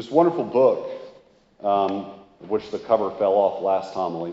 This 0.00 0.10
wonderful 0.10 0.44
book, 0.44 0.90
um, 1.62 2.04
which 2.48 2.70
the 2.70 2.78
cover 2.78 3.10
fell 3.10 3.34
off 3.34 3.62
last 3.62 3.92
homily, 3.92 4.32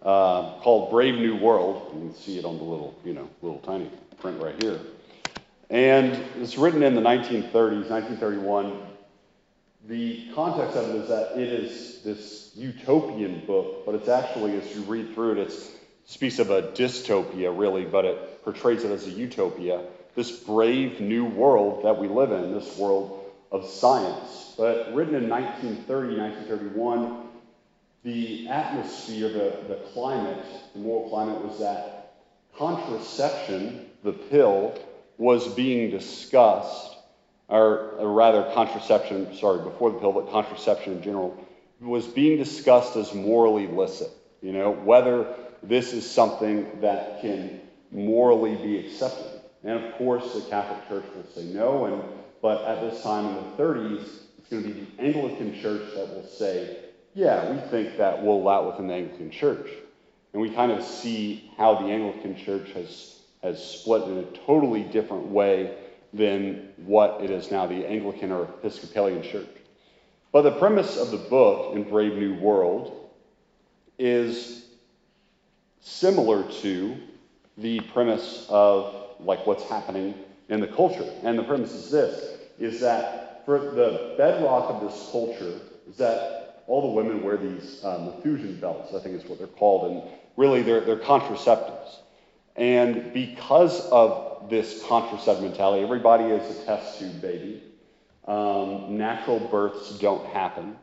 uh, 0.00 0.60
called 0.60 0.92
Brave 0.92 1.16
New 1.16 1.34
World. 1.34 1.90
You 1.92 2.00
can 2.02 2.14
see 2.14 2.38
it 2.38 2.44
on 2.44 2.56
the 2.56 2.62
little, 2.62 2.96
you 3.04 3.14
know, 3.14 3.28
little 3.42 3.58
tiny 3.58 3.90
print 4.20 4.40
right 4.40 4.54
here. 4.62 4.78
And 5.70 6.24
it's 6.40 6.56
written 6.56 6.84
in 6.84 6.94
the 6.94 7.00
1930s, 7.00 7.90
1931. 7.90 8.80
The 9.88 10.28
context 10.36 10.76
of 10.76 10.88
it 10.90 10.94
is 10.94 11.08
that 11.08 11.32
it 11.36 11.48
is 11.48 12.00
this 12.02 12.52
utopian 12.54 13.44
book, 13.44 13.86
but 13.86 13.96
it's 13.96 14.08
actually, 14.08 14.56
as 14.56 14.72
you 14.72 14.82
read 14.82 15.14
through 15.14 15.32
it, 15.32 15.48
it 15.48 15.52
speaks 16.04 16.38
of 16.38 16.50
a 16.50 16.62
dystopia, 16.62 17.52
really, 17.58 17.84
but 17.84 18.04
it 18.04 18.44
portrays 18.44 18.84
it 18.84 18.92
as 18.92 19.08
a 19.08 19.10
utopia. 19.10 19.82
This 20.14 20.30
brave 20.30 21.00
new 21.00 21.24
world 21.24 21.84
that 21.84 21.98
we 21.98 22.06
live 22.06 22.30
in, 22.30 22.54
this 22.54 22.78
world 22.78 23.17
of 23.50 23.66
science. 23.66 24.54
But 24.56 24.94
written 24.94 25.14
in 25.14 25.28
1930, 25.28 26.18
1931, 26.18 27.28
the 28.04 28.48
atmosphere, 28.48 29.28
the, 29.28 29.56
the 29.68 29.80
climate, 29.92 30.44
the 30.74 30.80
moral 30.80 31.08
climate 31.08 31.42
was 31.44 31.58
that 31.60 32.14
contraception, 32.56 33.86
the 34.02 34.12
pill, 34.12 34.78
was 35.16 35.48
being 35.48 35.90
discussed, 35.90 36.96
or, 37.48 37.92
or 37.98 38.12
rather, 38.12 38.50
contraception, 38.54 39.34
sorry, 39.36 39.62
before 39.62 39.90
the 39.90 39.98
pill, 39.98 40.12
but 40.12 40.30
contraception 40.30 40.94
in 40.94 41.02
general, 41.02 41.46
was 41.80 42.06
being 42.06 42.38
discussed 42.38 42.96
as 42.96 43.14
morally 43.14 43.66
licit. 43.66 44.10
You 44.42 44.52
know, 44.52 44.72
whether 44.72 45.34
this 45.62 45.92
is 45.92 46.08
something 46.08 46.80
that 46.80 47.20
can 47.20 47.60
morally 47.90 48.54
be 48.56 48.78
accepted. 48.78 49.40
And 49.64 49.84
of 49.84 49.94
course, 49.94 50.34
the 50.34 50.40
Catholic 50.42 50.88
Church 50.88 51.04
will 51.14 51.24
say 51.34 51.44
no, 51.44 51.86
and, 51.86 52.02
but 52.40 52.64
at 52.64 52.80
this 52.80 53.02
time 53.02 53.26
in 53.26 53.34
the 53.34 53.62
30s, 53.62 54.08
it's 54.38 54.48
going 54.48 54.62
to 54.62 54.68
be 54.68 54.80
the 54.80 55.02
Anglican 55.02 55.60
Church 55.60 55.82
that 55.94 56.08
will 56.08 56.26
say, 56.26 56.78
yeah, 57.14 57.50
we 57.50 57.58
think 57.68 57.96
that 57.96 58.22
will 58.22 58.40
allow 58.40 58.70
within 58.70 58.86
the 58.86 58.94
Anglican 58.94 59.30
Church. 59.30 59.68
And 60.32 60.42
we 60.42 60.50
kind 60.50 60.70
of 60.70 60.84
see 60.84 61.50
how 61.56 61.74
the 61.74 61.86
Anglican 61.86 62.36
Church 62.36 62.70
has, 62.72 63.20
has 63.42 63.62
split 63.62 64.02
in 64.04 64.18
a 64.18 64.22
totally 64.46 64.82
different 64.82 65.26
way 65.26 65.76
than 66.12 66.68
what 66.76 67.20
it 67.22 67.30
is 67.30 67.50
now, 67.50 67.66
the 67.66 67.86
Anglican 67.86 68.30
or 68.30 68.44
Episcopalian 68.44 69.22
Church. 69.22 69.48
But 70.32 70.42
the 70.42 70.52
premise 70.52 70.96
of 70.96 71.10
the 71.10 71.16
book 71.16 71.74
in 71.74 71.84
Brave 71.84 72.14
New 72.14 72.34
World 72.34 73.10
is 73.98 74.66
similar 75.80 76.50
to 76.60 76.96
the 77.56 77.80
premise 77.80 78.46
of 78.48 78.94
like 79.20 79.46
what's 79.46 79.64
happening 79.64 80.14
in 80.48 80.60
the 80.60 80.66
culture. 80.66 81.08
And 81.22 81.38
the 81.38 81.42
premise 81.42 81.72
is 81.72 81.90
this 81.90 82.38
is 82.58 82.80
that 82.80 83.44
for 83.44 83.58
the 83.58 84.14
bedrock 84.18 84.70
of 84.70 84.80
this 84.80 85.08
culture 85.12 85.60
is 85.88 85.96
that 85.96 86.62
all 86.66 86.82
the 86.82 87.02
women 87.02 87.22
wear 87.22 87.36
these 87.36 87.82
um, 87.84 88.04
Malthusian 88.04 88.60
belts, 88.60 88.94
I 88.94 88.98
think 89.00 89.14
is 89.14 89.24
what 89.24 89.38
they're 89.38 89.46
called, 89.46 89.90
and 89.90 90.02
really 90.36 90.62
they're, 90.62 90.80
they're 90.80 90.96
contraceptives. 90.96 91.96
And 92.56 93.12
because 93.14 93.80
of 93.90 94.50
this 94.50 94.82
contraceptive 94.86 95.44
mentality, 95.44 95.82
everybody 95.82 96.24
is 96.24 96.58
a 96.58 96.64
test 96.64 96.98
tube 96.98 97.20
baby. 97.22 97.62
Um, 98.26 98.98
natural 98.98 99.38
births 99.38 99.98
don't 99.98 100.26
happen. 100.26 100.76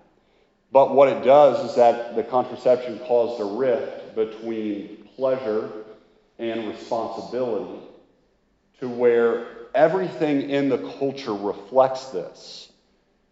But 0.71 0.95
what 0.95 1.09
it 1.09 1.23
does 1.23 1.69
is 1.69 1.75
that 1.75 2.15
the 2.15 2.23
contraception 2.23 2.99
caused 2.99 3.39
a 3.41 3.45
rift 3.45 4.15
between 4.15 5.07
pleasure 5.15 5.69
and 6.39 6.67
responsibility 6.67 7.79
to 8.79 8.89
where 8.89 9.54
everything 9.75 10.49
in 10.49 10.69
the 10.69 10.77
culture 10.97 11.33
reflects 11.33 12.07
this, 12.07 12.71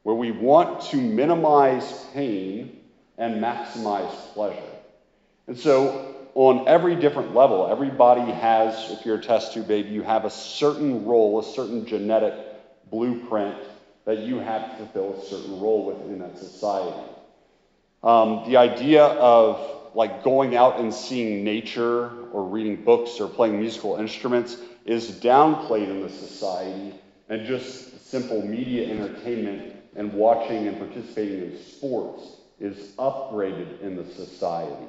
where 0.04 0.16
we 0.16 0.32
want 0.32 0.82
to 0.82 0.98
minimize 0.98 2.06
pain 2.14 2.80
and 3.18 3.42
maximize 3.42 4.12
pleasure. 4.34 4.62
And 5.48 5.58
so, 5.58 6.16
on 6.36 6.68
every 6.68 6.96
different 6.96 7.36
level, 7.36 7.68
everybody 7.68 8.32
has, 8.32 8.92
if 8.92 9.06
you're 9.06 9.18
a 9.18 9.22
test 9.22 9.54
tube 9.54 9.68
baby, 9.68 9.90
you 9.90 10.02
have 10.02 10.26
a 10.26 10.30
certain 10.30 11.06
role, 11.06 11.40
a 11.40 11.44
certain 11.44 11.86
genetic 11.86 12.34
blueprint 12.90 13.56
that 14.06 14.20
you 14.20 14.40
have 14.40 14.72
to 14.72 14.78
fulfill 14.78 15.22
a 15.22 15.26
certain 15.26 15.60
role 15.60 15.86
within 15.86 16.20
that 16.20 16.38
society. 16.38 17.00
Um, 18.04 18.44
the 18.48 18.58
idea 18.58 19.06
of 19.06 19.96
like 19.96 20.24
going 20.24 20.56
out 20.56 20.80
and 20.80 20.94
seeing 20.94 21.44
nature 21.44 22.10
or 22.32 22.44
reading 22.44 22.84
books 22.84 23.20
or 23.20 23.28
playing 23.28 23.60
musical 23.60 23.96
instruments 23.98 24.58
is 24.86 25.12
downplayed 25.12 25.90
in 25.90 26.02
the 26.02 26.10
society, 26.10 26.94
and 27.30 27.46
just 27.46 28.10
simple 28.10 28.46
media 28.46 28.90
entertainment 28.90 29.76
and 29.96 30.14
watching 30.14 30.68
and 30.68 30.78
participating 30.78 31.52
in 31.52 31.58
sports 31.58 32.38
is 32.60 32.92
upgraded 32.98 33.82
in 33.82 33.96
the 33.96 34.06
society. 34.06 34.88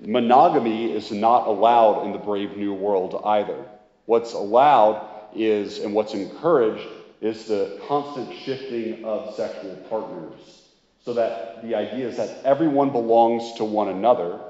Monogamy 0.00 0.92
is 0.92 1.10
not 1.12 1.46
allowed 1.46 2.04
in 2.04 2.12
the 2.12 2.18
brave 2.18 2.56
new 2.56 2.74
world 2.74 3.20
either. 3.24 3.64
What's 4.06 4.32
allowed 4.32 5.30
is, 5.34 5.78
and 5.80 5.94
what's 5.94 6.14
encouraged, 6.14 6.86
is 7.20 7.46
the 7.46 7.80
constant 7.88 8.32
shifting 8.34 9.04
of 9.04 9.34
sexual 9.34 9.76
partners. 9.88 10.62
So 11.04 11.14
that 11.14 11.62
the 11.62 11.74
idea 11.74 12.08
is 12.08 12.16
that 12.16 12.42
everyone 12.44 12.90
belongs 12.90 13.54
to 13.54 13.64
one 13.64 13.88
another, 13.88 14.40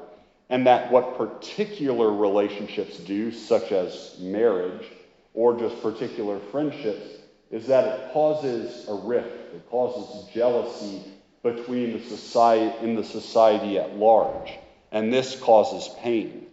and 0.50 0.66
that 0.66 0.90
what 0.90 1.16
particular 1.16 2.12
relationships 2.12 2.98
do, 2.98 3.32
such 3.32 3.72
as 3.72 4.16
marriage 4.20 4.86
or 5.32 5.58
just 5.58 5.80
particular 5.82 6.38
friendships, 6.38 7.06
is 7.50 7.66
that 7.66 7.86
it 7.86 8.12
causes 8.12 8.88
a 8.88 8.94
rift, 8.94 9.54
it 9.54 9.68
causes 9.70 10.28
jealousy 10.32 11.02
between 11.42 11.92
the 11.92 12.04
society 12.04 12.74
in 12.84 12.94
the 12.94 13.04
society 13.04 13.78
at 13.78 13.96
large, 13.96 14.52
and 14.92 15.12
this 15.12 15.38
causes 15.40 15.94
pain. 16.00 16.46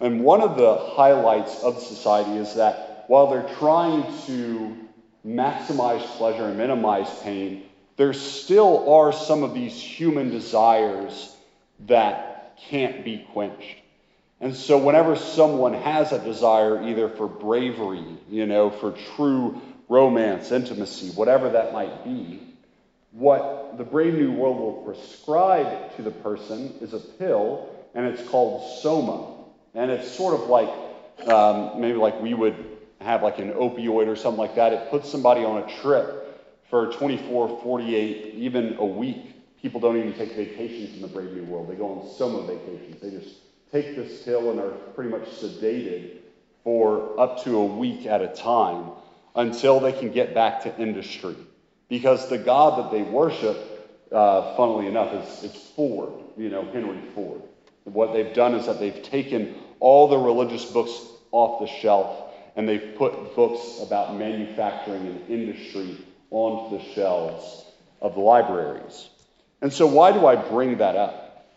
And 0.00 0.24
one 0.24 0.40
of 0.40 0.56
the 0.56 0.76
highlights 0.76 1.62
of 1.62 1.80
society 1.80 2.36
is 2.38 2.54
that 2.54 3.04
while 3.08 3.26
they're 3.28 3.54
trying 3.56 4.04
to 4.26 4.76
maximize 5.26 6.02
pleasure 6.16 6.46
and 6.46 6.58
minimize 6.58 7.08
pain, 7.20 7.64
there 7.96 8.12
still 8.12 8.92
are 8.92 9.12
some 9.12 9.42
of 9.42 9.54
these 9.54 9.80
human 9.80 10.30
desires 10.30 11.36
that 11.80 12.33
can't 12.56 13.04
be 13.04 13.26
quenched. 13.32 13.78
And 14.40 14.54
so, 14.54 14.78
whenever 14.78 15.16
someone 15.16 15.74
has 15.74 16.12
a 16.12 16.18
desire, 16.18 16.82
either 16.82 17.08
for 17.08 17.26
bravery, 17.26 18.04
you 18.28 18.46
know, 18.46 18.70
for 18.70 18.92
true 19.16 19.60
romance, 19.88 20.50
intimacy, 20.50 21.10
whatever 21.10 21.50
that 21.50 21.72
might 21.72 22.04
be, 22.04 22.40
what 23.12 23.78
the 23.78 23.84
Brave 23.84 24.14
New 24.14 24.32
World 24.32 24.58
will 24.58 24.82
prescribe 24.84 25.94
to 25.96 26.02
the 26.02 26.10
person 26.10 26.74
is 26.80 26.94
a 26.94 26.98
pill, 26.98 27.70
and 27.94 28.06
it's 28.06 28.28
called 28.28 28.80
Soma. 28.82 29.34
And 29.74 29.90
it's 29.90 30.10
sort 30.10 30.34
of 30.34 30.48
like 30.48 30.68
um, 31.28 31.80
maybe 31.80 31.96
like 31.96 32.20
we 32.20 32.34
would 32.34 32.56
have 33.00 33.22
like 33.22 33.38
an 33.38 33.52
opioid 33.52 34.08
or 34.08 34.16
something 34.16 34.38
like 34.38 34.56
that. 34.56 34.72
It 34.72 34.90
puts 34.90 35.10
somebody 35.10 35.44
on 35.44 35.62
a 35.62 35.80
trip 35.80 36.20
for 36.70 36.92
24, 36.92 37.60
48, 37.62 38.34
even 38.34 38.76
a 38.78 38.84
week. 38.84 39.33
People 39.64 39.80
don't 39.80 39.96
even 39.96 40.12
take 40.12 40.36
vacations 40.36 40.94
in 40.94 41.00
the 41.00 41.08
Brave 41.08 41.32
New 41.32 41.44
World. 41.44 41.70
They 41.70 41.74
go 41.74 41.88
on 41.88 42.14
soma 42.18 42.46
vacations. 42.46 43.00
They 43.00 43.08
just 43.08 43.36
take 43.72 43.96
this 43.96 44.22
pill 44.22 44.50
and 44.50 44.60
are 44.60 44.72
pretty 44.94 45.08
much 45.08 45.22
sedated 45.22 46.18
for 46.62 47.18
up 47.18 47.42
to 47.44 47.56
a 47.56 47.64
week 47.64 48.04
at 48.04 48.20
a 48.20 48.28
time 48.28 48.90
until 49.34 49.80
they 49.80 49.92
can 49.92 50.12
get 50.12 50.34
back 50.34 50.64
to 50.64 50.78
industry. 50.78 51.34
Because 51.88 52.28
the 52.28 52.36
God 52.36 52.78
that 52.78 52.90
they 52.90 53.04
worship, 53.04 53.56
uh, 54.12 54.54
funnily 54.54 54.86
enough, 54.86 55.14
is, 55.14 55.44
is 55.50 55.56
Ford, 55.74 56.12
you 56.36 56.50
know, 56.50 56.70
Henry 56.70 57.00
Ford. 57.14 57.40
What 57.84 58.12
they've 58.12 58.34
done 58.34 58.54
is 58.54 58.66
that 58.66 58.78
they've 58.78 59.02
taken 59.02 59.54
all 59.80 60.08
the 60.08 60.18
religious 60.18 60.66
books 60.66 60.92
off 61.32 61.60
the 61.60 61.66
shelf 61.80 62.34
and 62.54 62.68
they've 62.68 62.94
put 62.98 63.34
books 63.34 63.80
about 63.80 64.14
manufacturing 64.18 65.06
and 65.06 65.30
industry 65.30 65.96
onto 66.30 66.76
the 66.76 66.84
shelves 66.92 67.64
of 68.02 68.12
the 68.12 68.20
libraries. 68.20 69.08
And 69.64 69.72
so, 69.72 69.86
why 69.86 70.12
do 70.12 70.26
I 70.26 70.36
bring 70.36 70.76
that 70.76 70.94
up? 70.94 71.48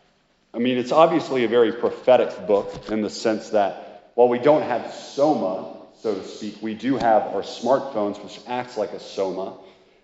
I 0.54 0.60
mean, 0.60 0.78
it's 0.78 0.94
obviously 0.94 1.44
a 1.44 1.50
very 1.50 1.74
prophetic 1.74 2.48
book 2.48 2.74
in 2.90 3.02
the 3.02 3.10
sense 3.10 3.50
that 3.50 4.14
while 4.16 4.30
we 4.30 4.40
don't 4.40 4.62
have 4.62 4.94
soma, 4.94 5.76
so 6.00 6.16
to 6.16 6.24
speak, 6.24 6.60
we 6.62 6.74
do 6.74 6.96
have 6.96 7.24
our 7.24 7.42
smartphones, 7.42 8.24
which 8.24 8.40
acts 8.48 8.78
like 8.78 8.94
a 8.94 9.00
soma, 9.02 9.58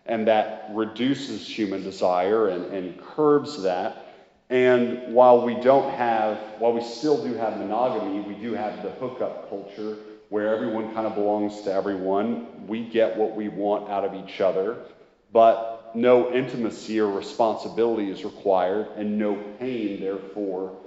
and 0.05 0.27
that 0.27 0.69
reduces 0.73 1.47
human 1.47 1.81
desire 1.81 2.49
and, 2.49 2.73
and 2.73 3.01
curbs 3.01 3.63
that. 3.63 4.05
And 4.49 5.13
while 5.13 5.45
we 5.45 5.55
don't 5.55 5.89
have, 5.91 6.37
while 6.59 6.73
we 6.73 6.83
still 6.83 7.23
do 7.23 7.35
have 7.35 7.57
monogamy, 7.57 8.19
we 8.19 8.33
do 8.33 8.51
have 8.51 8.83
the 8.83 8.89
hookup 8.89 9.47
culture 9.47 9.95
where 10.27 10.53
everyone 10.53 10.93
kind 10.93 11.07
of 11.07 11.15
belongs 11.15 11.61
to 11.61 11.71
everyone. 11.71 12.67
We 12.67 12.83
get 12.83 13.15
what 13.15 13.33
we 13.33 13.47
want 13.47 13.89
out 13.89 14.03
of 14.03 14.13
each 14.13 14.41
other, 14.41 14.75
but 15.31 15.72
no 15.95 16.33
intimacy 16.33 16.99
or 16.99 17.11
responsibility 17.11 18.09
is 18.09 18.23
required, 18.23 18.87
and 18.95 19.17
no 19.17 19.35
pain, 19.59 19.99
therefore, 19.99 20.77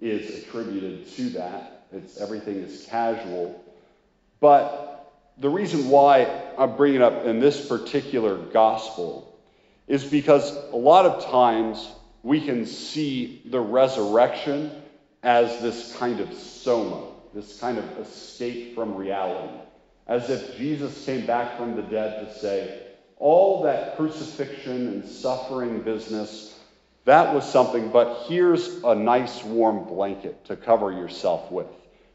is 0.00 0.42
attributed 0.42 1.08
to 1.14 1.30
that. 1.30 1.86
It's 1.92 2.20
everything 2.20 2.56
is 2.56 2.86
casual. 2.88 3.62
But 4.40 5.12
the 5.38 5.48
reason 5.48 5.88
why 5.88 6.30
I'm 6.58 6.76
bringing 6.76 7.02
up 7.02 7.24
in 7.24 7.40
this 7.40 7.66
particular 7.66 8.36
gospel 8.36 9.38
is 9.86 10.04
because 10.04 10.54
a 10.72 10.76
lot 10.76 11.06
of 11.06 11.24
times 11.26 11.90
we 12.22 12.40
can 12.40 12.66
see 12.66 13.42
the 13.46 13.60
resurrection 13.60 14.70
as 15.22 15.60
this 15.60 15.96
kind 15.96 16.20
of 16.20 16.32
soma, 16.34 17.08
this 17.34 17.58
kind 17.60 17.78
of 17.78 17.84
escape 17.98 18.74
from 18.74 18.94
reality, 18.94 19.58
as 20.06 20.28
if 20.30 20.56
Jesus 20.56 21.04
came 21.04 21.26
back 21.26 21.56
from 21.56 21.76
the 21.76 21.82
dead 21.82 22.26
to 22.26 22.38
say, 22.38 22.85
all 23.18 23.62
that 23.62 23.96
crucifixion 23.96 24.88
and 24.88 25.04
suffering 25.08 25.80
business, 25.80 26.58
that 27.04 27.34
was 27.34 27.50
something, 27.50 27.90
but 27.90 28.24
here's 28.26 28.82
a 28.82 28.94
nice 28.94 29.42
warm 29.44 29.84
blanket 29.84 30.44
to 30.46 30.56
cover 30.56 30.92
yourself 30.92 31.50
with 31.50 31.68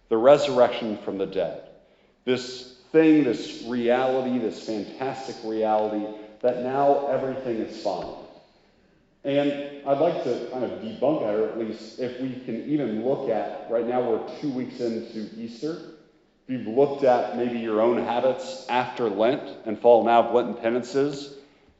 the 0.10 0.18
resurrection 0.18 0.98
from 0.98 1.18
the 1.18 1.26
dead. 1.26 1.64
This 2.26 2.78
thing, 2.92 3.24
this 3.24 3.64
reality, 3.68 4.38
this 4.38 4.66
fantastic 4.66 5.36
reality, 5.46 6.06
that 6.42 6.64
now 6.64 7.08
everything 7.08 7.58
is 7.58 7.82
fine. 7.82 8.16
And 9.24 9.88
I'd 9.88 10.00
like 10.00 10.24
to 10.24 10.48
kind 10.52 10.66
of 10.66 10.72
debunk 10.82 11.22
that, 11.22 11.36
or 11.36 11.50
at 11.50 11.58
least 11.58 12.00
if 12.00 12.20
we 12.20 12.34
can 12.44 12.66
even 12.68 13.06
look 13.06 13.30
at, 13.30 13.68
right 13.70 13.86
now 13.86 14.02
we're 14.02 14.40
two 14.40 14.52
weeks 14.52 14.80
into 14.80 15.30
Easter. 15.38 15.91
You've 16.52 16.68
looked 16.68 17.06
at 17.06 17.38
maybe 17.38 17.60
your 17.60 17.80
own 17.80 18.04
habits 18.04 18.66
after 18.68 19.10
Lent 19.10 19.42
and 19.66 19.80
fallen 19.80 20.10
out 20.10 20.26
of 20.26 20.36
Lenten 20.36 20.56
penances, 20.56 21.34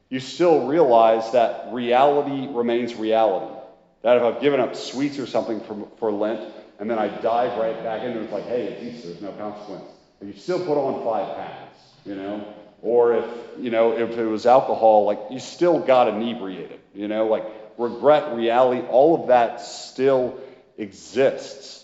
you 0.08 0.18
still 0.18 0.66
realize 0.66 1.32
that 1.32 1.68
reality 1.72 2.48
remains 2.50 2.94
reality. 2.94 3.54
That 4.00 4.16
if 4.16 4.22
I've 4.22 4.40
given 4.40 4.60
up 4.60 4.74
sweets 4.74 5.18
or 5.18 5.26
something 5.26 5.60
for, 5.60 5.86
for 5.98 6.10
Lent, 6.10 6.50
and 6.78 6.90
then 6.90 6.98
I 6.98 7.08
dive 7.08 7.58
right 7.58 7.82
back 7.82 8.00
into 8.00 8.20
it, 8.20 8.22
it's 8.22 8.32
like, 8.32 8.46
hey, 8.46 8.62
it's 8.62 8.82
Easter, 8.82 9.08
there's 9.08 9.20
no 9.20 9.32
consequence. 9.32 9.84
But 10.18 10.28
you 10.28 10.40
still 10.40 10.64
put 10.64 10.78
on 10.78 11.04
five 11.04 11.36
pounds, 11.36 11.78
you 12.06 12.14
know? 12.14 12.54
Or 12.80 13.12
if, 13.12 13.26
you 13.58 13.68
know, 13.68 13.92
if 13.92 14.16
it 14.16 14.24
was 14.24 14.46
alcohol, 14.46 15.04
like 15.04 15.18
you 15.30 15.38
still 15.38 15.80
got 15.80 16.08
inebriated, 16.08 16.80
you 16.94 17.08
know, 17.08 17.26
like 17.26 17.44
regret, 17.76 18.34
reality, 18.34 18.80
all 18.86 19.20
of 19.20 19.28
that 19.28 19.60
still 19.60 20.40
exists. 20.78 21.81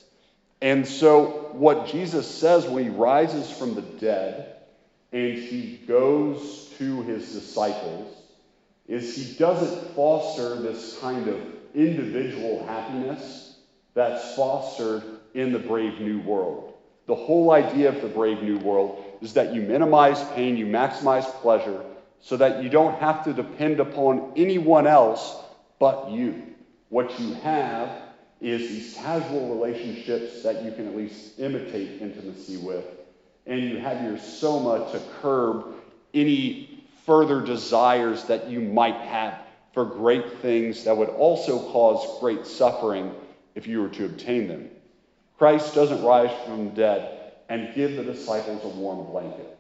And 0.61 0.87
so 0.87 1.51
what 1.53 1.87
Jesus 1.87 2.27
says 2.27 2.67
when 2.67 2.85
he 2.85 2.91
rises 2.91 3.51
from 3.51 3.75
the 3.75 3.83
dead 3.83 4.57
and 5.13 5.35
he 5.35 5.81
goes 5.87 6.73
to 6.79 7.03
his 7.03 7.33
disciples 7.33 8.15
is 8.89 9.15
he 9.15 9.39
doesn't 9.39 9.95
foster 9.95 10.57
this 10.57 10.99
kind 10.99 11.29
of 11.29 11.41
individual 11.75 12.65
happiness 12.67 13.57
that's 13.95 14.35
fostered 14.35 15.03
in 15.35 15.53
the 15.53 15.59
brave 15.59 16.01
new 16.01 16.21
world. 16.21 16.75
The 17.07 17.15
whole 17.15 17.53
idea 17.53 17.89
of 17.89 18.03
the 18.03 18.09
brave 18.09 18.43
new 18.43 18.59
world 18.59 19.05
is 19.21 19.35
that 19.35 19.55
you 19.55 19.63
minimize 19.63 20.23
pain, 20.31 20.57
you 20.57 20.67
maximize 20.67 21.25
pleasure, 21.41 21.85
so 22.21 22.37
that 22.37 22.63
you 22.63 22.69
don't 22.69 22.99
have 22.99 23.25
to 23.25 23.33
depend 23.33 23.81
upon 23.81 24.33
anyone 24.37 24.87
else 24.87 25.37
but 25.79 26.11
you. 26.11 26.43
What 26.89 27.19
you 27.21 27.35
have 27.35 27.91
is 28.41 28.69
these 28.69 28.95
casual 28.95 29.55
relationships 29.55 30.43
that 30.43 30.65
you 30.65 30.73
can 30.73 30.87
at 30.87 30.97
least 30.97 31.39
imitate 31.39 32.01
intimacy 32.01 32.57
with, 32.57 32.85
and 33.47 33.61
you 33.61 33.79
have 33.79 34.03
your 34.05 34.19
soma 34.19 34.91
to 34.93 35.01
curb 35.21 35.75
any 36.15 36.85
further 37.05 37.41
desires 37.41 38.25
that 38.25 38.49
you 38.49 38.61
might 38.61 38.97
have 38.97 39.39
for 39.73 39.85
great 39.85 40.39
things 40.41 40.85
that 40.85 40.97
would 40.97 41.09
also 41.09 41.59
cause 41.71 42.21
great 42.21 42.47
suffering 42.47 43.15
if 43.55 43.67
you 43.67 43.83
were 43.83 43.89
to 43.89 44.05
obtain 44.05 44.47
them. 44.47 44.69
Christ 45.39 45.75
doesn't 45.75 46.03
rise 46.03 46.31
from 46.45 46.67
the 46.67 46.71
dead 46.73 47.33
and 47.49 47.75
give 47.75 47.97
the 47.97 48.05
disciples 48.05 48.63
a 48.65 48.69
warm 48.69 49.07
blanket. 49.07 49.57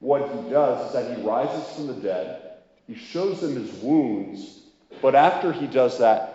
What 0.00 0.22
he 0.22 0.50
does 0.50 0.86
is 0.86 0.92
that 0.92 1.16
he 1.16 1.22
rises 1.22 1.74
from 1.74 1.86
the 1.86 1.94
dead, 1.94 2.42
he 2.86 2.94
shows 2.94 3.40
them 3.40 3.54
his 3.54 3.72
wounds, 3.74 4.60
but 5.00 5.14
after 5.14 5.52
he 5.52 5.66
does 5.66 5.98
that, 5.98 6.31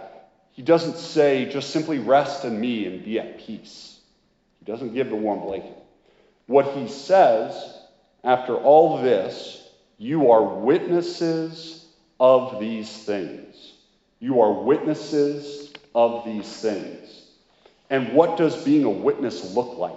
he 0.57 0.63
doesn't 0.63 0.97
say, 0.97 1.45
just 1.45 1.69
simply 1.69 1.99
rest 1.99 2.43
in 2.43 2.59
me 2.59 2.87
and 2.87 3.05
be 3.05 3.19
at 3.19 3.37
peace. 3.37 3.99
He 4.57 4.65
doesn't 4.65 4.95
give 4.95 5.07
the 5.07 5.15
warm 5.15 5.41
blanket. 5.41 5.77
What 6.47 6.75
he 6.75 6.87
says, 6.87 7.53
after 8.23 8.55
all 8.55 8.99
this, 9.03 9.63
you 9.99 10.31
are 10.31 10.43
witnesses 10.43 11.85
of 12.19 12.59
these 12.59 12.91
things. 12.91 13.73
You 14.19 14.41
are 14.41 14.51
witnesses 14.51 15.71
of 15.93 16.25
these 16.25 16.51
things. 16.59 17.27
And 17.91 18.13
what 18.13 18.35
does 18.35 18.63
being 18.63 18.83
a 18.83 18.89
witness 18.89 19.53
look 19.53 19.77
like? 19.77 19.93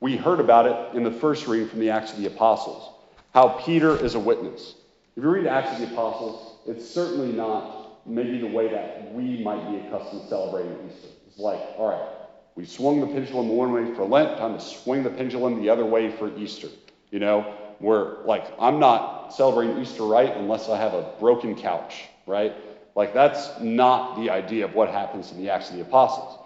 We 0.00 0.18
heard 0.18 0.38
about 0.38 0.66
it 0.66 0.96
in 0.98 1.02
the 1.02 1.10
first 1.10 1.46
reading 1.46 1.70
from 1.70 1.80
the 1.80 1.88
Acts 1.88 2.12
of 2.12 2.18
the 2.18 2.26
Apostles, 2.26 2.92
how 3.32 3.48
Peter 3.64 3.96
is 3.96 4.16
a 4.16 4.20
witness. 4.20 4.74
If 5.16 5.22
you 5.22 5.30
read 5.30 5.46
Acts 5.46 5.72
of 5.72 5.78
the 5.78 5.94
Apostles, 5.94 6.58
it's 6.66 6.86
certainly 6.86 7.32
not 7.32 7.85
maybe 8.06 8.38
the 8.38 8.46
way 8.46 8.68
that 8.68 9.12
we 9.12 9.42
might 9.42 9.70
be 9.70 9.78
accustomed 9.78 10.22
to 10.22 10.28
celebrating 10.28 10.72
Easter. 10.88 11.08
It's 11.26 11.38
like, 11.38 11.60
all 11.76 11.88
right, 11.90 12.08
we 12.54 12.64
swung 12.64 13.00
the 13.00 13.06
pendulum 13.06 13.48
one 13.48 13.72
way 13.72 13.94
for 13.94 14.04
Lent, 14.04 14.38
time 14.38 14.54
to 14.54 14.60
swing 14.60 15.02
the 15.02 15.10
pendulum 15.10 15.60
the 15.60 15.68
other 15.68 15.84
way 15.84 16.10
for 16.10 16.36
Easter. 16.38 16.68
You 17.10 17.20
know, 17.20 17.42
where 17.78 18.18
like 18.24 18.52
I'm 18.58 18.78
not 18.78 19.34
celebrating 19.34 19.78
Easter 19.78 20.04
right 20.04 20.34
unless 20.36 20.68
I 20.68 20.78
have 20.78 20.94
a 20.94 21.12
broken 21.20 21.54
couch, 21.54 22.04
right? 22.26 22.54
Like 22.94 23.12
that's 23.12 23.60
not 23.60 24.16
the 24.16 24.30
idea 24.30 24.64
of 24.64 24.74
what 24.74 24.88
happens 24.88 25.32
in 25.32 25.38
the 25.38 25.50
Acts 25.50 25.70
of 25.70 25.76
the 25.76 25.82
Apostles. 25.82 26.40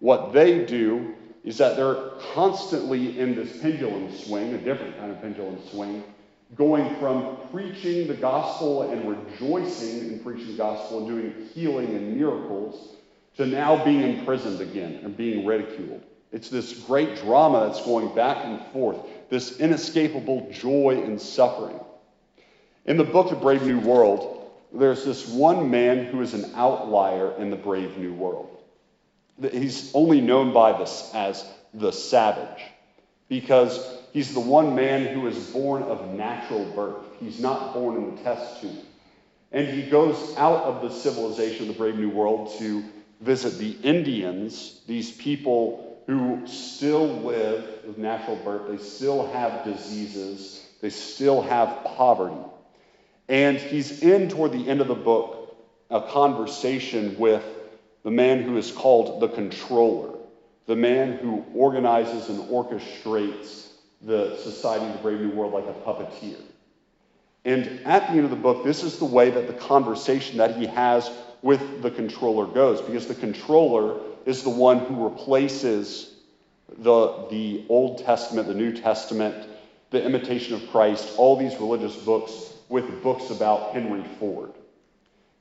What 0.00 0.32
they 0.32 0.64
do 0.64 1.14
is 1.44 1.58
that 1.58 1.76
they're 1.76 2.10
constantly 2.34 3.18
in 3.18 3.34
this 3.34 3.60
pendulum 3.60 4.14
swing, 4.16 4.54
a 4.54 4.58
different 4.58 4.96
kind 4.98 5.10
of 5.10 5.20
pendulum 5.20 5.58
swing, 5.70 6.02
going 6.56 6.96
from 6.96 7.38
preaching 7.50 8.06
the 8.06 8.14
gospel 8.14 8.82
and 8.90 9.08
rejoicing 9.08 10.12
in 10.12 10.20
preaching 10.20 10.48
the 10.48 10.56
gospel 10.56 10.98
and 10.98 11.08
doing 11.08 11.48
healing 11.54 11.86
and 11.94 12.16
miracles 12.16 12.96
to 13.36 13.46
now 13.46 13.82
being 13.84 14.02
imprisoned 14.02 14.60
again 14.60 15.00
and 15.02 15.16
being 15.16 15.46
ridiculed. 15.46 16.02
It's 16.30 16.48
this 16.48 16.72
great 16.72 17.16
drama 17.16 17.66
that's 17.66 17.84
going 17.84 18.14
back 18.14 18.44
and 18.44 18.60
forth, 18.72 18.98
this 19.28 19.60
inescapable 19.60 20.50
joy 20.50 21.02
and 21.04 21.20
suffering. 21.20 21.78
In 22.84 22.96
the 22.96 23.04
book, 23.04 23.30
The 23.30 23.36
Brave 23.36 23.62
New 23.62 23.80
World, 23.80 24.50
there's 24.72 25.04
this 25.04 25.28
one 25.28 25.70
man 25.70 26.06
who 26.06 26.20
is 26.22 26.34
an 26.34 26.52
outlier 26.54 27.32
in 27.38 27.50
the 27.50 27.56
brave 27.56 27.96
new 27.98 28.12
world. 28.12 28.48
He's 29.52 29.94
only 29.94 30.20
known 30.20 30.52
by 30.52 30.78
this 30.78 31.10
as 31.14 31.44
the 31.74 31.92
savage 31.92 32.62
because 33.32 33.98
he's 34.12 34.34
the 34.34 34.40
one 34.40 34.74
man 34.74 35.06
who 35.06 35.26
is 35.26 35.38
born 35.52 35.82
of 35.84 36.12
natural 36.12 36.66
birth. 36.72 37.02
He's 37.18 37.40
not 37.40 37.72
born 37.72 37.96
in 37.96 38.14
the 38.14 38.22
test 38.22 38.60
tube. 38.60 38.76
And 39.52 39.66
he 39.66 39.88
goes 39.88 40.36
out 40.36 40.64
of 40.64 40.82
the 40.82 40.90
civilization 40.90 41.62
of 41.62 41.68
the 41.68 41.78
brave 41.78 41.96
new 41.96 42.10
world 42.10 42.52
to 42.58 42.84
visit 43.22 43.56
the 43.56 43.70
Indians, 43.82 44.82
these 44.86 45.10
people 45.10 46.02
who 46.06 46.46
still 46.46 47.06
live 47.06 47.64
with 47.86 47.96
natural 47.96 48.36
birth. 48.36 48.68
They 48.68 48.76
still 48.76 49.26
have 49.32 49.64
diseases. 49.64 50.66
They 50.82 50.90
still 50.90 51.40
have 51.40 51.84
poverty. 51.84 52.36
And 53.30 53.56
he's 53.56 54.02
in 54.02 54.28
toward 54.28 54.52
the 54.52 54.68
end 54.68 54.82
of 54.82 54.88
the 54.88 54.94
book 54.94 55.56
a 55.88 56.02
conversation 56.02 57.18
with 57.18 57.44
the 58.04 58.10
man 58.10 58.42
who 58.42 58.58
is 58.58 58.70
called 58.70 59.20
the 59.20 59.28
controller, 59.28 60.18
the 60.66 60.76
man 60.76 61.12
who 61.18 61.44
organizes 61.54 62.28
and 62.28 62.48
orchestrates 62.48 63.68
the 64.02 64.36
society 64.38 64.86
of 64.86 64.92
the 64.92 64.98
Brave 64.98 65.20
New 65.20 65.30
World 65.30 65.52
like 65.52 65.66
a 65.66 65.72
puppeteer. 65.80 66.40
And 67.44 67.80
at 67.84 68.06
the 68.06 68.12
end 68.12 68.24
of 68.24 68.30
the 68.30 68.36
book, 68.36 68.64
this 68.64 68.82
is 68.82 68.98
the 68.98 69.04
way 69.04 69.30
that 69.30 69.46
the 69.48 69.54
conversation 69.54 70.38
that 70.38 70.56
he 70.56 70.66
has 70.66 71.10
with 71.42 71.82
the 71.82 71.90
controller 71.90 72.46
goes, 72.46 72.80
because 72.80 73.08
the 73.08 73.14
controller 73.16 74.00
is 74.24 74.44
the 74.44 74.50
one 74.50 74.78
who 74.78 75.04
replaces 75.04 76.14
the, 76.78 77.26
the 77.30 77.64
Old 77.68 78.04
Testament, 78.04 78.46
the 78.46 78.54
New 78.54 78.72
Testament, 78.72 79.48
the 79.90 80.04
imitation 80.04 80.54
of 80.54 80.70
Christ, 80.70 81.14
all 81.16 81.36
these 81.36 81.54
religious 81.56 81.96
books 81.96 82.52
with 82.68 83.02
books 83.02 83.30
about 83.30 83.72
Henry 83.72 84.04
Ford. 84.18 84.52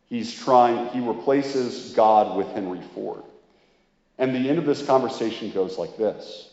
He's 0.09 0.33
trying, 0.33 0.89
he 0.89 0.99
replaces 0.99 1.93
God 1.93 2.35
with 2.35 2.47
Henry 2.47 2.81
Ford. 2.93 3.23
And 4.17 4.35
the 4.35 4.49
end 4.49 4.59
of 4.59 4.65
this 4.65 4.85
conversation 4.85 5.51
goes 5.51 5.77
like 5.77 5.97
this 5.97 6.51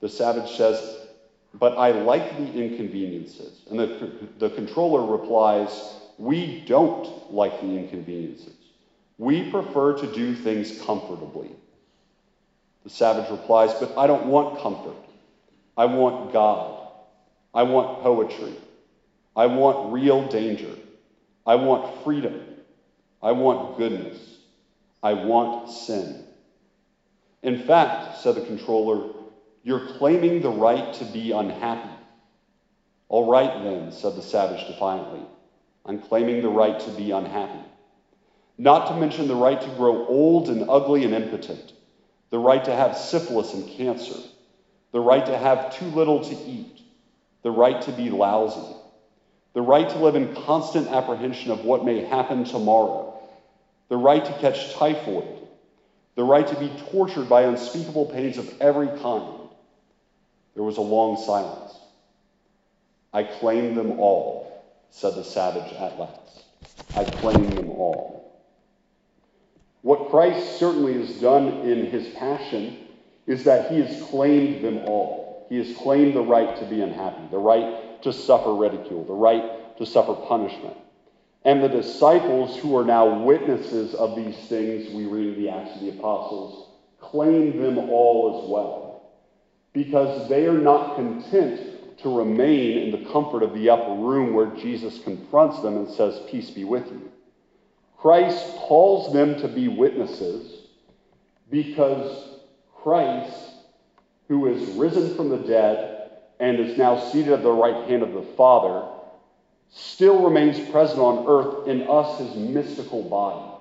The 0.00 0.08
savage 0.08 0.50
says, 0.56 1.06
But 1.54 1.78
I 1.78 1.92
like 1.92 2.36
the 2.36 2.52
inconveniences. 2.52 3.62
And 3.70 3.78
the, 3.78 4.10
the 4.38 4.50
controller 4.50 5.10
replies, 5.10 5.94
We 6.18 6.64
don't 6.66 7.32
like 7.32 7.60
the 7.60 7.78
inconveniences. 7.78 8.54
We 9.18 9.50
prefer 9.50 9.98
to 9.98 10.12
do 10.12 10.34
things 10.34 10.80
comfortably. 10.82 11.50
The 12.84 12.90
savage 12.90 13.30
replies, 13.30 13.74
But 13.74 13.96
I 13.98 14.06
don't 14.06 14.26
want 14.26 14.60
comfort. 14.60 14.96
I 15.76 15.86
want 15.86 16.32
God. 16.32 16.88
I 17.54 17.62
want 17.62 18.02
poetry. 18.02 18.54
I 19.34 19.46
want 19.46 19.92
real 19.92 20.26
danger. 20.28 20.74
I 21.46 21.54
want 21.54 22.04
freedom. 22.04 22.40
I 23.22 23.32
want 23.32 23.78
goodness. 23.78 24.37
I 25.02 25.12
want 25.12 25.70
sin. 25.70 26.24
In 27.42 27.62
fact, 27.62 28.18
said 28.18 28.34
the 28.34 28.44
controller, 28.44 29.14
you're 29.62 29.86
claiming 29.98 30.40
the 30.40 30.50
right 30.50 30.92
to 30.94 31.04
be 31.04 31.32
unhappy. 31.32 31.90
All 33.08 33.30
right, 33.30 33.62
then, 33.62 33.92
said 33.92 34.16
the 34.16 34.22
savage 34.22 34.66
defiantly. 34.66 35.22
I'm 35.86 36.00
claiming 36.00 36.42
the 36.42 36.48
right 36.48 36.78
to 36.80 36.90
be 36.90 37.12
unhappy. 37.12 37.64
Not 38.58 38.88
to 38.88 38.96
mention 38.96 39.28
the 39.28 39.36
right 39.36 39.60
to 39.60 39.68
grow 39.76 40.06
old 40.06 40.48
and 40.48 40.68
ugly 40.68 41.04
and 41.04 41.14
impotent, 41.14 41.72
the 42.30 42.38
right 42.38 42.64
to 42.64 42.74
have 42.74 42.96
syphilis 42.96 43.54
and 43.54 43.68
cancer, 43.68 44.18
the 44.92 45.00
right 45.00 45.24
to 45.24 45.38
have 45.38 45.78
too 45.78 45.86
little 45.86 46.24
to 46.24 46.34
eat, 46.34 46.80
the 47.42 47.50
right 47.50 47.80
to 47.82 47.92
be 47.92 48.10
lousy, 48.10 48.76
the 49.54 49.62
right 49.62 49.88
to 49.88 49.98
live 49.98 50.16
in 50.16 50.34
constant 50.34 50.88
apprehension 50.88 51.50
of 51.50 51.64
what 51.64 51.84
may 51.84 52.04
happen 52.04 52.44
tomorrow, 52.44 53.17
the 53.88 53.96
right 53.96 54.24
to 54.24 54.32
catch 54.38 54.74
typhoid, 54.74 55.26
the 56.14 56.24
right 56.24 56.46
to 56.46 56.58
be 56.58 56.70
tortured 56.90 57.28
by 57.28 57.42
unspeakable 57.42 58.06
pains 58.06 58.38
of 58.38 58.52
every 58.60 58.88
kind. 59.00 59.48
There 60.54 60.64
was 60.64 60.76
a 60.76 60.82
long 60.82 61.22
silence. 61.24 61.78
I 63.12 63.22
claim 63.22 63.74
them 63.74 64.00
all, 64.00 64.64
said 64.90 65.14
the 65.14 65.24
savage 65.24 65.72
at 65.72 65.98
last. 65.98 66.44
I 66.96 67.04
claim 67.04 67.50
them 67.50 67.70
all. 67.70 68.18
What 69.82 70.10
Christ 70.10 70.58
certainly 70.58 70.94
has 70.94 71.20
done 71.20 71.48
in 71.66 71.86
his 71.86 72.08
passion 72.14 72.76
is 73.26 73.44
that 73.44 73.70
he 73.70 73.80
has 73.80 74.02
claimed 74.08 74.64
them 74.64 74.78
all. 74.78 75.46
He 75.48 75.58
has 75.58 75.76
claimed 75.76 76.14
the 76.14 76.22
right 76.22 76.56
to 76.58 76.64
be 76.66 76.82
unhappy, 76.82 77.22
the 77.30 77.38
right 77.38 78.02
to 78.02 78.12
suffer 78.12 78.54
ridicule, 78.54 79.04
the 79.04 79.12
right 79.12 79.76
to 79.78 79.86
suffer 79.86 80.14
punishment. 80.14 80.76
And 81.44 81.62
the 81.62 81.68
disciples, 81.68 82.56
who 82.56 82.76
are 82.76 82.84
now 82.84 83.22
witnesses 83.22 83.94
of 83.94 84.16
these 84.16 84.36
things, 84.48 84.92
we 84.92 85.06
read 85.06 85.34
in 85.34 85.42
the 85.42 85.50
Acts 85.50 85.76
of 85.76 85.80
the 85.80 85.90
Apostles, 85.90 86.68
claim 87.00 87.62
them 87.62 87.78
all 87.78 88.42
as 88.42 88.50
well. 88.50 89.10
Because 89.72 90.28
they 90.28 90.46
are 90.46 90.58
not 90.58 90.96
content 90.96 91.98
to 91.98 92.16
remain 92.16 92.78
in 92.78 92.90
the 92.90 93.10
comfort 93.10 93.42
of 93.42 93.54
the 93.54 93.70
upper 93.70 93.94
room 93.94 94.34
where 94.34 94.54
Jesus 94.56 95.02
confronts 95.02 95.60
them 95.60 95.76
and 95.76 95.88
says, 95.88 96.20
Peace 96.30 96.50
be 96.50 96.64
with 96.64 96.86
you. 96.86 97.10
Christ 97.96 98.54
calls 98.56 99.12
them 99.12 99.40
to 99.40 99.48
be 99.48 99.68
witnesses 99.68 100.66
because 101.50 102.38
Christ, 102.82 103.54
who 104.28 104.46
is 104.46 104.68
risen 104.76 105.16
from 105.16 105.30
the 105.30 105.38
dead 105.38 106.10
and 106.38 106.60
is 106.60 106.78
now 106.78 106.98
seated 107.10 107.32
at 107.32 107.42
the 107.42 107.50
right 107.50 107.88
hand 107.88 108.02
of 108.02 108.12
the 108.12 108.22
Father, 108.36 108.86
still 109.70 110.24
remains 110.24 110.58
present 110.70 111.00
on 111.00 111.26
earth 111.28 111.68
in 111.68 111.88
us, 111.88 112.18
his 112.18 112.34
mystical 112.36 113.02
body. 113.02 113.54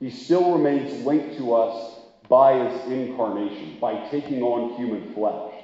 He 0.00 0.10
still 0.10 0.52
remains 0.52 1.04
linked 1.04 1.36
to 1.38 1.54
us 1.54 1.96
by 2.28 2.68
his 2.68 2.92
incarnation, 2.92 3.78
by 3.80 4.08
taking 4.08 4.42
on 4.42 4.74
human 4.74 5.12
flesh. 5.14 5.54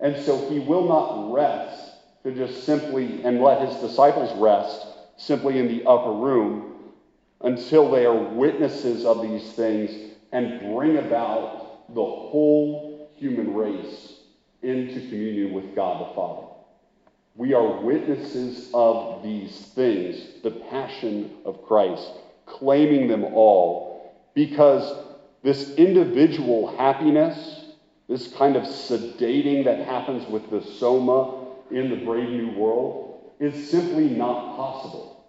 And 0.00 0.16
so 0.16 0.48
he 0.48 0.60
will 0.60 0.86
not 0.86 1.32
rest 1.32 1.92
to 2.22 2.32
just 2.32 2.64
simply, 2.64 3.22
and 3.24 3.40
let 3.40 3.66
his 3.68 3.80
disciples 3.80 4.32
rest 4.40 4.86
simply 5.16 5.58
in 5.58 5.68
the 5.68 5.84
upper 5.84 6.12
room 6.12 6.74
until 7.40 7.90
they 7.90 8.06
are 8.06 8.16
witnesses 8.16 9.04
of 9.04 9.22
these 9.22 9.52
things 9.52 10.12
and 10.30 10.74
bring 10.74 10.98
about 10.98 11.92
the 11.94 12.04
whole 12.04 13.08
human 13.16 13.54
race 13.54 14.14
into 14.62 15.00
communion 15.08 15.52
with 15.52 15.74
God 15.74 16.08
the 16.08 16.14
Father. 16.14 16.51
We 17.34 17.54
are 17.54 17.80
witnesses 17.80 18.70
of 18.74 19.22
these 19.22 19.72
things, 19.74 20.42
the 20.42 20.50
passion 20.50 21.30
of 21.44 21.64
Christ, 21.64 22.10
claiming 22.46 23.08
them 23.08 23.24
all, 23.24 24.14
because 24.34 24.94
this 25.42 25.74
individual 25.74 26.76
happiness 26.76 27.62
this 28.12 28.28
kind 28.34 28.56
of 28.56 28.64
sedating 28.64 29.64
that 29.64 29.86
happens 29.86 30.28
with 30.28 30.50
the 30.50 30.60
soma 30.60 31.46
in 31.70 31.88
the 31.88 32.04
brave 32.04 32.28
new 32.28 32.50
world 32.50 33.32
is 33.40 33.70
simply 33.70 34.08
not 34.10 34.54
possible. 34.54 35.24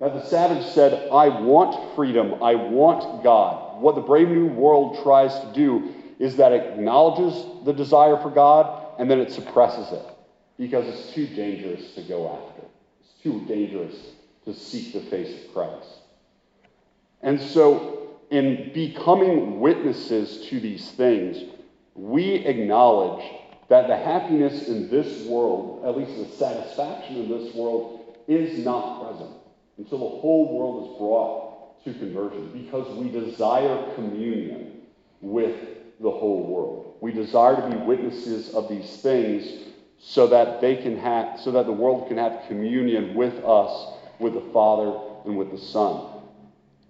Now, 0.00 0.10
the 0.10 0.24
savage 0.24 0.64
said, 0.66 1.10
I 1.10 1.28
want 1.28 1.96
freedom, 1.96 2.42
I 2.42 2.54
want 2.54 3.24
God. 3.24 3.82
What 3.82 3.96
the 3.96 4.00
brave 4.00 4.28
new 4.28 4.46
world 4.46 5.02
tries 5.02 5.38
to 5.40 5.52
do 5.52 5.92
is 6.20 6.36
that 6.36 6.52
it 6.52 6.74
acknowledges 6.74 7.44
the 7.64 7.72
desire 7.72 8.16
for 8.16 8.30
God 8.30 8.94
and 9.00 9.10
then 9.10 9.18
it 9.18 9.32
suppresses 9.32 9.90
it 9.92 10.06
because 10.60 10.86
it's 10.86 11.14
too 11.14 11.26
dangerous 11.28 11.94
to 11.94 12.02
go 12.02 12.28
after. 12.28 12.62
It's 13.00 13.22
too 13.22 13.46
dangerous 13.48 13.96
to 14.44 14.52
seek 14.52 14.92
the 14.92 15.00
face 15.00 15.42
of 15.42 15.54
Christ. 15.54 15.88
And 17.22 17.40
so, 17.40 18.18
in 18.30 18.70
becoming 18.74 19.58
witnesses 19.58 20.46
to 20.48 20.60
these 20.60 20.90
things, 20.92 21.50
we 21.94 22.34
acknowledge 22.44 23.24
that 23.70 23.88
the 23.88 23.96
happiness 23.96 24.68
in 24.68 24.90
this 24.90 25.26
world, 25.26 25.82
at 25.86 25.96
least 25.96 26.18
the 26.18 26.36
satisfaction 26.36 27.16
in 27.16 27.28
this 27.30 27.54
world, 27.54 28.18
is 28.28 28.62
not 28.62 29.00
present 29.00 29.30
until 29.78 29.98
the 29.98 30.20
whole 30.20 30.58
world 30.58 30.90
is 30.90 30.98
brought 30.98 31.84
to 31.84 31.94
conversion 31.94 32.50
because 32.52 32.86
we 32.98 33.08
desire 33.08 33.94
communion 33.94 34.82
with 35.22 35.56
the 36.00 36.10
whole 36.10 36.46
world. 36.46 36.98
We 37.00 37.12
desire 37.12 37.56
to 37.56 37.76
be 37.76 37.82
witnesses 37.82 38.54
of 38.54 38.68
these 38.68 38.98
things 38.98 39.69
so 40.02 40.26
that 40.28 40.60
they 40.60 40.76
can 40.76 40.98
have 40.98 41.38
so 41.40 41.52
that 41.52 41.66
the 41.66 41.72
world 41.72 42.08
can 42.08 42.16
have 42.16 42.42
communion 42.48 43.14
with 43.14 43.34
us, 43.44 43.98
with 44.18 44.34
the 44.34 44.52
Father 44.52 44.98
and 45.26 45.36
with 45.36 45.50
the 45.50 45.58
Son. 45.58 46.22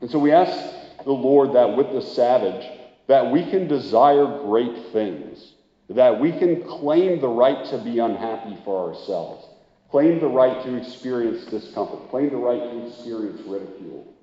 And 0.00 0.11
so 0.11 0.19
we 0.19 0.33
ask 0.33 1.05
the 1.05 1.12
Lord 1.12 1.55
that 1.55 1.76
with 1.76 1.93
the 1.93 2.02
savage 2.02 2.64
that 3.09 3.31
we 3.31 3.45
can 3.50 3.67
desire 3.67 4.25
great 4.45 4.93
things, 4.93 5.55
that 5.88 6.21
we 6.21 6.31
can 6.31 6.62
claim 6.62 7.21
the 7.21 7.29
right 7.29 7.64
to 7.71 7.79
be 7.79 7.99
unhappy 7.99 8.57
for 8.64 8.88
ourselves, 8.88 9.45
claim 9.90 10.21
the 10.21 10.29
right 10.29 10.62
to 10.64 10.76
experience 10.76 11.45
discomfort, 11.47 12.09
claim 12.11 12.31
the 12.31 12.37
right 12.37 12.62
to 12.62 12.87
experience 12.87 13.40
ridicule, 13.47 14.14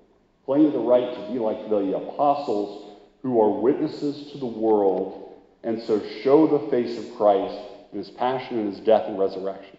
claim 0.46 0.72
the 0.72 0.80
right 0.80 1.14
to 1.14 1.32
be 1.34 1.40
like 1.40 1.70
the 1.70 1.98
apostles 1.98 2.98
who 3.22 3.42
are 3.42 3.60
witnesses 3.60 4.32
to 4.32 4.38
the 4.38 4.46
world 4.46 5.36
and 5.64 5.82
so 5.82 6.02
show 6.24 6.48
the 6.48 6.72
face 6.72 6.98
of 6.98 7.18
Christ 7.18 7.58
his 7.98 8.10
passion 8.10 8.60
and 8.60 8.74
his 8.74 8.80
death 8.80 9.04
and 9.08 9.20
resurrection, 9.20 9.78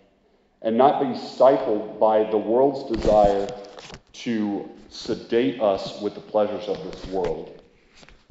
and 0.63 0.77
not 0.77 1.01
be 1.01 1.19
stifled 1.19 2.01
by 2.01 2.25
the 2.31 2.39
world's 2.39 2.89
desire 2.91 3.49
to 4.13 4.69
sedate 4.89 5.61
us 5.61 6.01
with 6.01 6.15
the 6.15 6.21
pleasures 6.21 6.69
of 6.69 6.85
this 6.85 7.05
world 7.07 7.59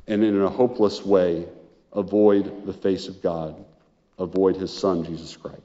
and 0.08 0.24
in 0.24 0.42
a 0.42 0.50
hopeless 0.50 1.06
way 1.06 1.46
avoid 1.94 2.66
the 2.66 2.74
face 2.74 3.08
of 3.08 3.22
God, 3.22 3.64
avoid 4.18 4.56
his 4.56 4.76
son, 4.76 5.04
Jesus 5.04 5.36
Christ. 5.36 5.62